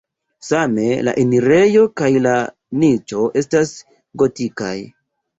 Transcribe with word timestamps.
Same 0.45 0.85
la 1.07 1.11
enirejo 1.23 1.83
kaj 2.01 2.09
la 2.27 2.31
niĉo 2.83 3.27
estas 3.43 3.75
gotikaj. 4.23 4.73